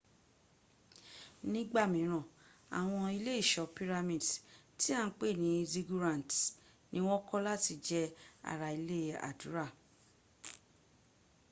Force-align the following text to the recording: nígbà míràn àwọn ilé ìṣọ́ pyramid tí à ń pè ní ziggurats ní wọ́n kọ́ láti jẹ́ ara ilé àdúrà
nígbà 1.51 1.83
míràn 1.93 2.25
àwọn 2.79 3.03
ilé 3.17 3.33
ìṣọ́ 3.43 3.71
pyramid 3.77 4.23
tí 4.79 4.89
à 4.99 5.01
ń 5.07 5.11
pè 5.19 5.27
ní 5.41 5.51
ziggurats 5.71 6.37
ní 6.91 6.99
wọ́n 7.07 7.25
kọ́ 7.27 7.39
láti 7.47 7.73
jẹ́ 7.87 8.13
ara 8.51 8.67
ilé 8.77 8.99
àdúrà 9.29 9.65